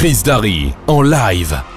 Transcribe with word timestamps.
Chris 0.00 0.22
Darry 0.22 0.74
en 0.88 1.02
live. 1.02 1.69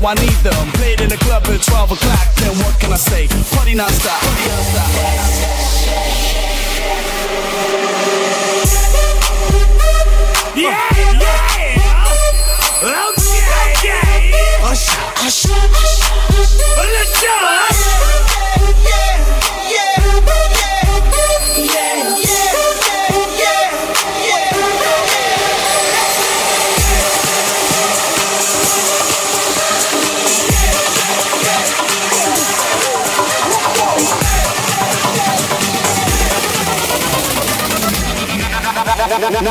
How 0.00 0.08
I 0.08 0.14
need 0.14 0.38
them. 0.42 0.72
Played 0.72 1.00
in 1.00 1.08
the 1.08 1.16
club 1.16 1.44
at 1.46 1.62
12 1.62 1.92
o'clock, 1.92 2.34
then 2.36 2.56
what 2.58 2.78
can 2.80 2.92
I 2.92 2.96
say? 2.96 3.28
Party 3.54 3.74
non-stop. 3.74 4.17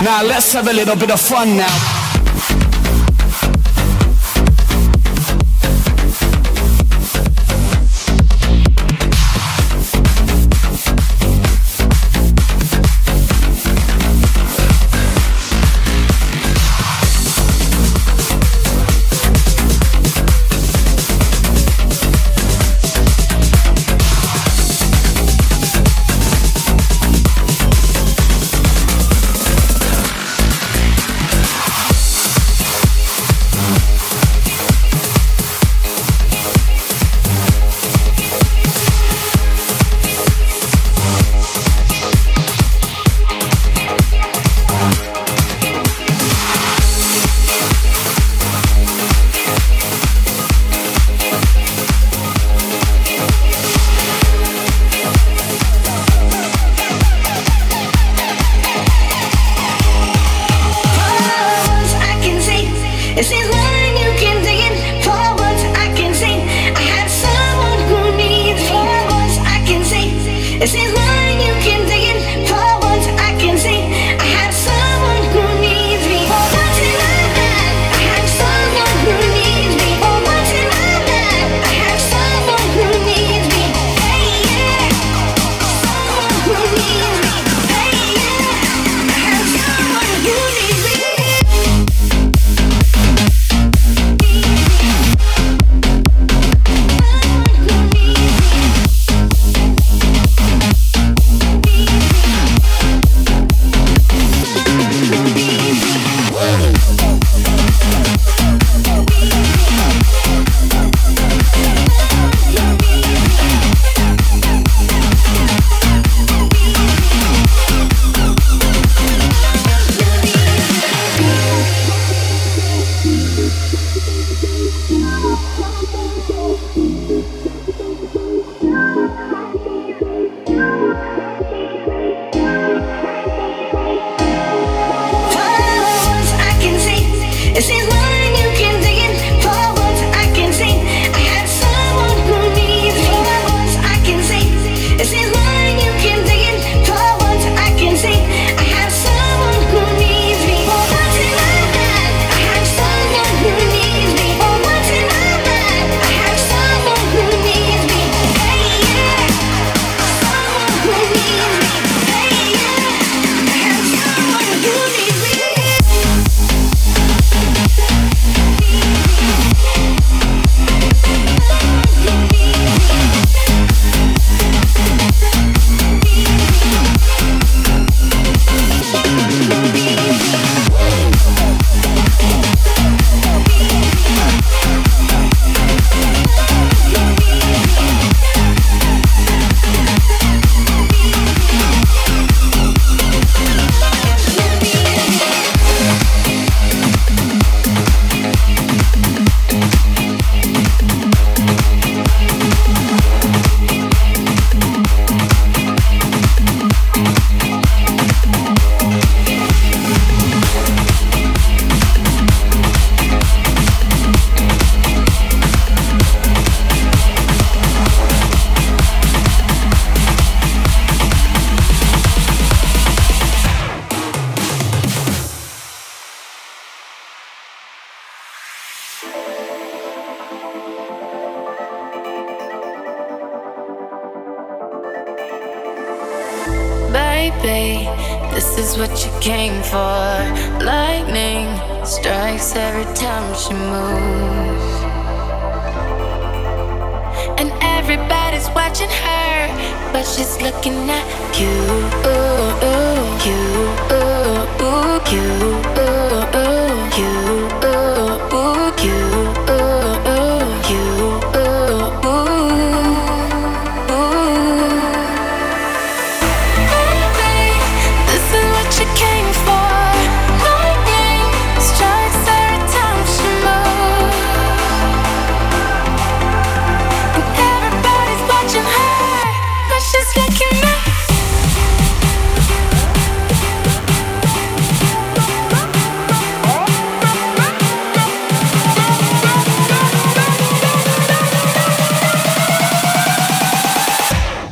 Now 0.03 0.21
let's 0.23 0.53
have 0.53 0.67
a 0.67 0.73
little 0.73 0.95
bit 0.95 1.09
of 1.09 1.19
fun 1.19 1.57
now. 1.57 1.96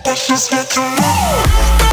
but 0.05 0.15
she's 0.15 0.47
here 0.47 0.63
to. 0.63 1.84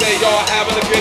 They 0.00 0.16
all 0.24 0.44
having 0.48 0.76
a 0.80 0.91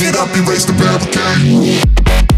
Get 0.00 0.16
up, 0.16 0.34
erase 0.36 0.64
the 0.64 0.72
barricade. 0.72 2.29